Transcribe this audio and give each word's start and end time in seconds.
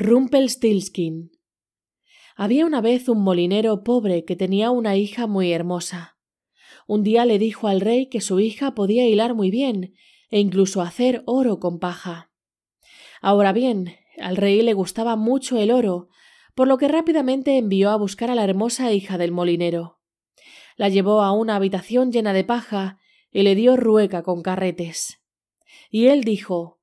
Rumpelstiltskin. 0.00 1.32
Había 2.36 2.66
una 2.66 2.80
vez 2.80 3.08
un 3.08 3.20
molinero 3.20 3.82
pobre 3.82 4.24
que 4.24 4.36
tenía 4.36 4.70
una 4.70 4.94
hija 4.94 5.26
muy 5.26 5.50
hermosa. 5.52 6.18
Un 6.86 7.02
día 7.02 7.24
le 7.24 7.40
dijo 7.40 7.66
al 7.66 7.80
rey 7.80 8.08
que 8.08 8.20
su 8.20 8.38
hija 8.38 8.76
podía 8.76 9.08
hilar 9.08 9.34
muy 9.34 9.50
bien 9.50 9.94
e 10.30 10.38
incluso 10.38 10.82
hacer 10.82 11.24
oro 11.26 11.58
con 11.58 11.80
paja. 11.80 12.30
Ahora 13.20 13.52
bien, 13.52 13.96
al 14.20 14.36
rey 14.36 14.62
le 14.62 14.72
gustaba 14.72 15.16
mucho 15.16 15.58
el 15.58 15.72
oro, 15.72 16.10
por 16.54 16.68
lo 16.68 16.78
que 16.78 16.86
rápidamente 16.86 17.58
envió 17.58 17.90
a 17.90 17.96
buscar 17.96 18.30
a 18.30 18.36
la 18.36 18.44
hermosa 18.44 18.92
hija 18.92 19.18
del 19.18 19.32
molinero. 19.32 19.98
La 20.76 20.88
llevó 20.88 21.22
a 21.22 21.32
una 21.32 21.56
habitación 21.56 22.12
llena 22.12 22.32
de 22.32 22.44
paja 22.44 23.00
y 23.32 23.42
le 23.42 23.56
dio 23.56 23.76
rueca 23.76 24.22
con 24.22 24.42
carretes. 24.42 25.20
Y 25.90 26.06
él 26.06 26.22
dijo 26.22 26.77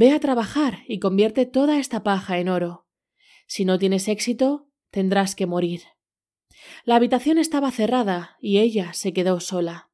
Ve 0.00 0.12
a 0.12 0.20
trabajar 0.20 0.84
y 0.86 1.00
convierte 1.00 1.44
toda 1.44 1.80
esta 1.80 2.04
paja 2.04 2.38
en 2.38 2.48
oro. 2.48 2.86
Si 3.48 3.64
no 3.64 3.80
tienes 3.80 4.06
éxito, 4.06 4.68
tendrás 4.92 5.34
que 5.34 5.44
morir. 5.44 5.82
La 6.84 6.94
habitación 6.94 7.36
estaba 7.36 7.72
cerrada 7.72 8.36
y 8.40 8.58
ella 8.58 8.92
se 8.92 9.12
quedó 9.12 9.40
sola. 9.40 9.90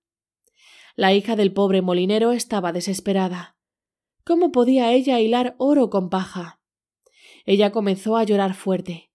La 0.95 1.15
hija 1.15 1.37
del 1.37 1.55
pobre 1.55 1.81
molinero 1.81 2.33
estaba 2.33 2.71
desesperada. 2.71 3.57
¿Cómo 4.25 4.53
podía 4.53 4.93
ella 4.93 5.21
hilar 5.21 5.55
oro 5.57 5.89
con 5.89 6.11
paja? 6.11 6.61
Ella 7.47 7.73
comenzó 7.73 8.19
a 8.19 8.25
llorar 8.25 8.53
fuerte. 8.53 9.11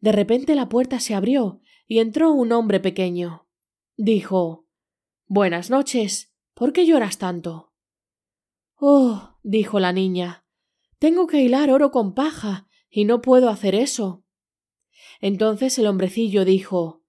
De 0.00 0.12
repente 0.12 0.54
la 0.54 0.70
puerta 0.70 1.00
se 1.00 1.14
abrió 1.14 1.60
y 1.86 1.98
entró 1.98 2.32
un 2.32 2.50
hombre 2.52 2.80
pequeño. 2.80 3.46
Dijo 3.98 4.64
Buenas 5.26 5.68
noches. 5.68 6.34
¿Por 6.54 6.72
qué 6.72 6.86
lloras 6.86 7.18
tanto? 7.18 7.73
Oh, 8.86 9.38
dijo 9.42 9.80
la 9.80 9.94
niña, 9.94 10.44
tengo 10.98 11.26
que 11.26 11.40
hilar 11.40 11.70
oro 11.70 11.90
con 11.90 12.12
paja, 12.12 12.68
y 12.90 13.06
no 13.06 13.22
puedo 13.22 13.48
hacer 13.48 13.74
eso. 13.74 14.26
Entonces 15.22 15.78
el 15.78 15.86
hombrecillo 15.86 16.44
dijo 16.44 17.02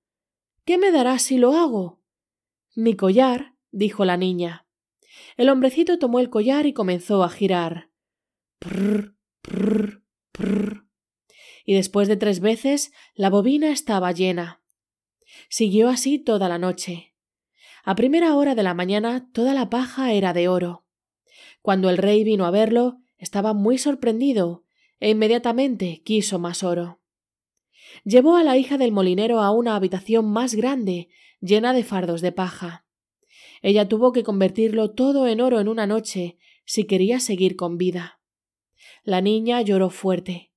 ¿Qué 0.64 0.78
me 0.78 0.90
darás 0.94 1.24
si 1.24 1.38
lo 1.38 1.52
hago? 1.52 2.02
Mi 2.76 2.96
collar, 2.96 3.58
dijo 3.72 4.06
la 4.06 4.16
niña. 4.16 4.70
El 5.36 5.50
hombrecito 5.50 6.00
tomó 6.00 6.22
el 6.22 6.30
collar 6.30 6.66
y 6.66 6.72
comenzó 6.72 7.26
a 7.26 7.30
girar. 7.30 7.92
Prr, 8.60 9.18
prr, 9.42 10.02
prr. 10.32 10.88
Y 11.66 11.74
después 11.74 12.08
de 12.08 12.16
tres 12.16 12.40
veces 12.40 12.94
la 13.16 13.30
bobina 13.30 13.70
estaba 13.72 14.14
llena. 14.14 14.64
Siguió 15.50 15.90
así 15.90 16.20
toda 16.20 16.48
la 16.48 16.58
noche. 16.58 17.16
A 17.84 17.96
primera 17.96 18.34
hora 18.38 18.56
de 18.56 18.64
la 18.64 18.74
mañana 18.74 19.30
toda 19.34 19.54
la 19.54 19.70
paja 19.70 20.14
era 20.14 20.32
de 20.32 20.48
oro. 20.48 20.85
Cuando 21.66 21.90
el 21.90 21.98
rey 21.98 22.24
vino 22.24 22.46
a 22.46 22.52
verlo, 22.52 23.00
estaba 23.18 23.56
muy 23.56 23.80
sorprendido 23.80 24.66
e 25.00 25.10
inmediatamente 25.10 26.04
quiso 26.06 26.38
más 26.38 26.62
oro. 26.62 27.02
Llevó 28.04 28.36
a 28.36 28.44
la 28.44 28.56
hija 28.56 28.78
del 28.78 28.92
molinero 28.92 29.42
a 29.42 29.50
una 29.50 29.76
habitación 29.76 30.32
más 30.32 30.54
grande, 30.54 31.10
llena 31.42 31.74
de 31.74 31.84
fardos 31.84 32.22
de 32.22 32.32
paja. 32.32 32.86
Ella 33.64 33.90
tuvo 33.90 34.12
que 34.12 34.22
convertirlo 34.22 34.92
todo 34.92 35.26
en 35.26 35.42
oro 35.42 35.60
en 35.60 35.68
una 35.68 35.88
noche 35.88 36.38
si 36.66 36.84
quería 36.84 37.20
seguir 37.20 37.56
con 37.56 37.80
vida. 37.80 38.22
La 39.04 39.22
niña 39.22 39.60
lloró 39.64 39.90
fuerte. 39.90 40.52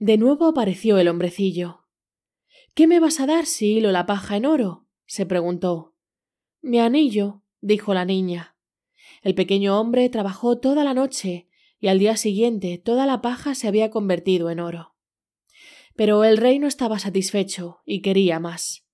De 0.00 0.16
nuevo 0.16 0.46
apareció 0.46 0.98
el 0.98 1.06
hombrecillo. 1.06 1.86
¿Qué 2.74 2.88
me 2.88 2.98
vas 2.98 3.20
a 3.20 3.26
dar 3.26 3.46
si 3.46 3.76
hilo 3.76 3.92
la 3.92 4.06
paja 4.06 4.36
en 4.36 4.46
oro? 4.46 4.88
se 5.06 5.24
preguntó. 5.24 5.94
Mi 6.62 6.80
anillo, 6.80 7.44
dijo 7.60 7.94
la 7.94 8.04
niña. 8.04 8.51
El 9.22 9.34
pequeño 9.34 9.80
hombre 9.80 10.08
trabajó 10.08 10.58
toda 10.58 10.84
la 10.84 10.94
noche 10.94 11.48
y 11.78 11.88
al 11.88 11.98
día 11.98 12.16
siguiente 12.16 12.78
toda 12.78 13.06
la 13.06 13.22
paja 13.22 13.54
se 13.54 13.68
había 13.68 13.90
convertido 13.90 14.50
en 14.50 14.60
oro. 14.60 14.94
Pero 15.96 16.24
el 16.24 16.36
rey 16.36 16.58
no 16.58 16.66
estaba 16.66 16.98
satisfecho 16.98 17.80
y 17.86 18.02
quería 18.02 18.38
más. 18.40 18.84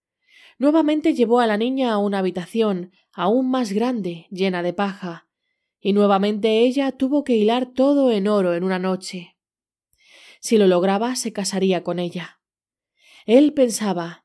Nuevamente 0.59 1.15
llevó 1.15 1.41
a 1.41 1.47
la 1.47 1.57
niña 1.57 1.93
a 1.93 1.99
una 1.99 2.19
habitación 2.19 2.93
aún 3.13 3.51
más 3.51 3.73
grande, 3.73 4.27
llena 4.31 4.63
de 4.63 4.73
paja, 4.73 5.29
y 5.81 5.93
nuevamente 5.93 6.61
ella 6.61 6.93
tuvo 6.93 7.25
que 7.25 7.37
hilar 7.37 7.67
todo 7.73 8.11
en 8.13 8.29
oro 8.29 8.55
en 8.55 8.65
una 8.65 8.79
noche. 8.79 9.37
Si 10.41 10.57
lo 10.57 10.67
lograba, 10.67 11.17
se 11.17 11.33
casaría 11.33 11.83
con 11.83 11.99
ella. 11.99 12.41
Él 13.27 13.53
pensaba 13.53 14.25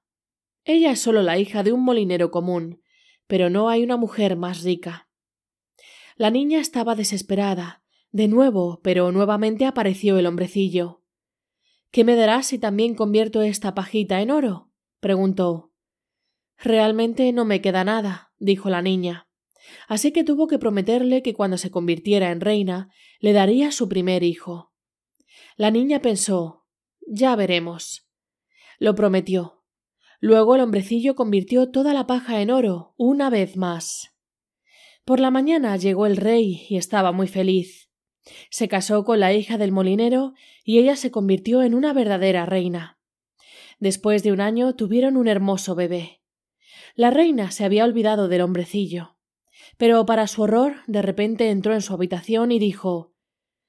ella 0.66 0.92
es 0.92 1.02
solo 1.02 1.22
la 1.24 1.38
hija 1.38 1.62
de 1.62 1.74
un 1.74 1.84
molinero 1.84 2.32
común, 2.32 2.82
pero 3.28 3.50
no 3.50 3.70
hay 3.70 3.84
una 3.84 3.98
mujer 3.98 4.38
más 4.38 4.64
rica. 4.64 5.10
La 6.16 6.30
niña 6.30 6.60
estaba 6.60 6.96
desesperada. 6.96 7.84
De 8.12 8.28
nuevo, 8.28 8.80
pero 8.84 9.12
nuevamente 9.12 9.66
apareció 9.66 10.18
el 10.18 10.28
hombrecillo. 10.28 11.02
¿Qué 11.92 12.04
me 12.04 12.16
darás 12.16 12.48
si 12.48 12.60
también 12.60 12.96
convierto 12.96 13.42
esta 13.42 13.74
pajita 13.74 14.22
en 14.22 14.32
oro? 14.32 14.72
preguntó. 15.00 15.72
Realmente 16.58 17.32
no 17.34 17.46
me 17.46 17.62
queda 17.62 17.84
nada, 17.84 18.32
dijo 18.40 18.70
la 18.70 18.82
niña. 18.82 19.28
Así 19.88 20.12
que 20.12 20.24
tuvo 20.24 20.48
que 20.48 20.60
prometerle 20.60 21.22
que 21.22 21.34
cuando 21.34 21.58
se 21.58 21.72
convirtiera 21.72 22.32
en 22.32 22.42
reina 22.42 22.90
le 23.20 23.34
daría 23.34 23.72
su 23.72 23.90
primer 23.90 24.24
hijo. 24.24 24.72
La 25.58 25.72
niña 25.72 26.02
pensó 26.02 26.64
ya 27.08 27.36
veremos. 27.36 28.08
Lo 28.80 28.96
prometió. 28.96 29.64
Luego 30.20 30.56
el 30.56 30.62
hombrecillo 30.62 31.16
convirtió 31.16 31.70
toda 31.70 31.94
la 31.94 32.08
paja 32.08 32.42
en 32.42 32.50
oro, 32.50 32.94
una 32.98 33.30
vez 33.30 33.58
más. 33.58 34.13
Por 35.06 35.20
la 35.20 35.32
mañana 35.32 35.76
llegó 35.76 36.06
el 36.06 36.16
rey 36.16 36.66
y 36.70 36.78
estaba 36.78 37.12
muy 37.12 37.28
feliz. 37.28 37.90
Se 38.50 38.70
casó 38.70 39.04
con 39.04 39.20
la 39.20 39.34
hija 39.34 39.58
del 39.58 39.74
molinero 39.74 40.34
y 40.64 40.80
ella 40.80 40.96
se 40.96 41.12
convirtió 41.12 41.62
en 41.62 41.76
una 41.76 41.92
verdadera 41.92 42.46
reina. 42.46 43.00
Después 43.80 44.24
de 44.24 44.32
un 44.32 44.40
año 44.40 44.76
tuvieron 44.76 45.18
un 45.18 45.28
hermoso 45.28 45.76
bebé. 45.76 46.22
La 46.96 47.12
reina 47.12 47.52
se 47.52 47.66
había 47.66 47.84
olvidado 47.84 48.30
del 48.30 48.42
hombrecillo. 48.42 49.18
Pero 49.78 50.06
para 50.06 50.28
su 50.28 50.44
horror, 50.44 50.76
de 50.88 51.02
repente 51.02 51.50
entró 51.50 51.74
en 51.74 51.82
su 51.82 51.94
habitación 51.94 52.52
y 52.54 52.60
dijo 52.60 53.14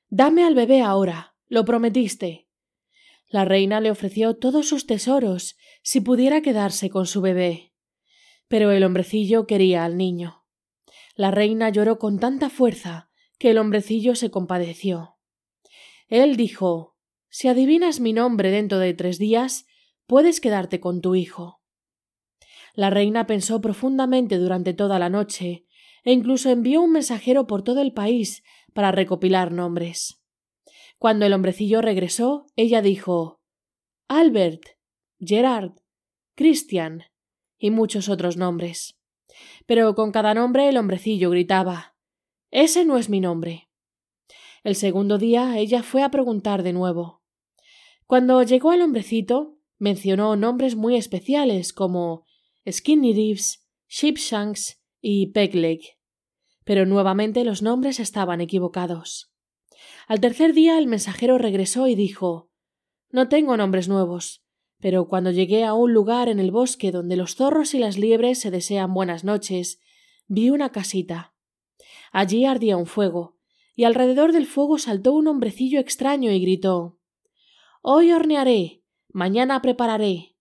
Dame 0.08 0.44
al 0.44 0.54
bebé 0.54 0.82
ahora. 0.82 1.34
Lo 1.48 1.64
prometiste. 1.64 2.48
La 3.28 3.44
reina 3.44 3.80
le 3.80 3.90
ofreció 3.90 4.36
todos 4.36 4.68
sus 4.68 4.86
tesoros 4.86 5.56
si 5.82 6.00
pudiera 6.00 6.42
quedarse 6.42 6.90
con 6.90 7.06
su 7.06 7.20
bebé. 7.20 7.72
Pero 8.46 8.70
el 8.70 8.84
hombrecillo 8.84 9.46
quería 9.46 9.84
al 9.84 9.96
niño. 9.96 10.43
La 11.16 11.30
reina 11.30 11.68
lloró 11.68 11.98
con 12.00 12.18
tanta 12.18 12.50
fuerza 12.50 13.08
que 13.38 13.50
el 13.50 13.58
hombrecillo 13.58 14.16
se 14.16 14.30
compadeció. 14.32 15.16
Él 16.08 16.36
dijo 16.36 16.96
Si 17.28 17.46
adivinas 17.46 18.00
mi 18.00 18.12
nombre 18.12 18.50
dentro 18.50 18.78
de 18.78 18.94
tres 18.94 19.18
días, 19.18 19.66
puedes 20.06 20.40
quedarte 20.40 20.80
con 20.80 21.00
tu 21.00 21.14
hijo. 21.14 21.60
La 22.74 22.90
reina 22.90 23.26
pensó 23.26 23.60
profundamente 23.60 24.38
durante 24.38 24.74
toda 24.74 24.98
la 24.98 25.08
noche 25.08 25.66
e 26.02 26.12
incluso 26.12 26.50
envió 26.50 26.82
un 26.82 26.90
mensajero 26.90 27.46
por 27.46 27.62
todo 27.62 27.80
el 27.80 27.92
país 27.92 28.42
para 28.72 28.90
recopilar 28.90 29.52
nombres. 29.52 30.20
Cuando 30.98 31.26
el 31.26 31.32
hombrecillo 31.32 31.80
regresó, 31.80 32.46
ella 32.56 32.82
dijo 32.82 33.40
Albert, 34.08 34.62
Gerard, 35.20 35.74
Christian 36.34 37.04
y 37.56 37.70
muchos 37.70 38.08
otros 38.08 38.36
nombres 38.36 38.98
pero 39.66 39.94
con 39.94 40.12
cada 40.12 40.34
nombre 40.34 40.68
el 40.68 40.76
hombrecillo 40.76 41.30
gritaba 41.30 41.96
Ese 42.50 42.84
no 42.84 42.98
es 42.98 43.08
mi 43.08 43.20
nombre. 43.20 43.70
El 44.62 44.76
segundo 44.76 45.18
día 45.18 45.58
ella 45.58 45.82
fue 45.82 46.02
a 46.02 46.10
preguntar 46.10 46.62
de 46.62 46.72
nuevo. 46.72 47.22
Cuando 48.06 48.42
llegó 48.42 48.72
el 48.72 48.82
hombrecito, 48.82 49.58
mencionó 49.78 50.36
nombres 50.36 50.76
muy 50.76 50.96
especiales 50.96 51.72
como 51.72 52.26
Skinny 52.70 53.12
Reeves, 53.12 53.66
Sheepshanks 53.88 54.82
y 55.00 55.32
Pegleg. 55.32 55.80
Pero 56.64 56.86
nuevamente 56.86 57.44
los 57.44 57.62
nombres 57.62 58.00
estaban 58.00 58.40
equivocados. 58.40 59.32
Al 60.06 60.20
tercer 60.20 60.54
día 60.54 60.78
el 60.78 60.86
mensajero 60.86 61.38
regresó 61.38 61.88
y 61.88 61.94
dijo 61.94 62.50
No 63.10 63.28
tengo 63.28 63.56
nombres 63.56 63.88
nuevos 63.88 64.43
pero 64.84 65.08
cuando 65.08 65.30
llegué 65.30 65.64
a 65.64 65.72
un 65.72 65.94
lugar 65.94 66.28
en 66.28 66.38
el 66.38 66.50
bosque 66.50 66.92
donde 66.92 67.16
los 67.16 67.36
zorros 67.36 67.72
y 67.72 67.78
las 67.78 67.96
liebres 67.96 68.38
se 68.38 68.50
desean 68.50 68.92
buenas 68.92 69.24
noches, 69.24 69.80
vi 70.26 70.50
una 70.50 70.72
casita. 70.72 71.32
Allí 72.12 72.44
ardía 72.44 72.76
un 72.76 72.84
fuego, 72.84 73.38
y 73.74 73.84
alrededor 73.84 74.32
del 74.32 74.44
fuego 74.44 74.76
saltó 74.76 75.14
un 75.14 75.26
hombrecillo 75.26 75.80
extraño 75.80 76.30
y 76.32 76.38
gritó 76.38 76.98
Hoy 77.80 78.12
hornearé, 78.12 78.82
mañana 79.08 79.62
prepararé. 79.62 80.36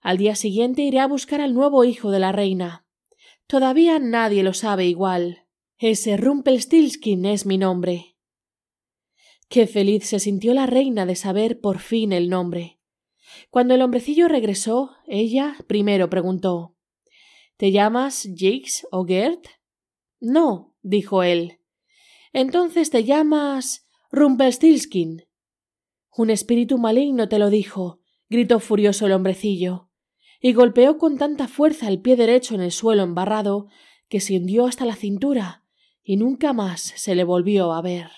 Al 0.00 0.16
día 0.16 0.36
siguiente 0.36 0.80
iré 0.80 1.00
a 1.00 1.06
buscar 1.06 1.42
al 1.42 1.52
nuevo 1.52 1.84
hijo 1.84 2.10
de 2.10 2.20
la 2.20 2.32
reina. 2.32 2.86
Todavía 3.46 3.98
nadie 3.98 4.42
lo 4.42 4.54
sabe 4.54 4.86
igual. 4.86 5.44
Ese 5.76 6.16
Rumpelstiltskin 6.16 7.26
es 7.26 7.44
mi 7.44 7.58
nombre. 7.58 8.16
Qué 9.50 9.66
feliz 9.66 10.06
se 10.06 10.18
sintió 10.18 10.54
la 10.54 10.64
reina 10.64 11.04
de 11.04 11.14
saber 11.14 11.60
por 11.60 11.78
fin 11.78 12.14
el 12.14 12.30
nombre. 12.30 12.75
Cuando 13.50 13.74
el 13.74 13.82
hombrecillo 13.82 14.28
regresó, 14.28 14.92
ella 15.06 15.56
primero 15.66 16.10
preguntó 16.10 16.76
¿Te 17.56 17.72
llamas 17.72 18.28
Jakes 18.36 18.86
o 18.90 19.04
Gert? 19.04 19.46
No, 20.20 20.74
dijo 20.82 21.22
él. 21.22 21.60
Entonces 22.32 22.90
te 22.90 23.04
llamas 23.04 23.88
Rumpelstiltskin. 24.12 25.24
Un 26.16 26.30
espíritu 26.30 26.78
maligno 26.78 27.28
te 27.28 27.38
lo 27.38 27.50
dijo, 27.50 28.00
gritó 28.28 28.60
furioso 28.60 29.06
el 29.06 29.12
hombrecillo, 29.12 29.90
y 30.40 30.52
golpeó 30.52 30.98
con 30.98 31.18
tanta 31.18 31.48
fuerza 31.48 31.88
el 31.88 32.00
pie 32.00 32.16
derecho 32.16 32.54
en 32.54 32.60
el 32.60 32.72
suelo 32.72 33.02
embarrado 33.02 33.68
que 34.08 34.20
se 34.20 34.36
hundió 34.36 34.66
hasta 34.66 34.84
la 34.84 34.96
cintura 34.96 35.64
y 36.02 36.16
nunca 36.16 36.52
más 36.52 36.92
se 36.96 37.14
le 37.14 37.24
volvió 37.24 37.72
a 37.72 37.82
ver. 37.82 38.10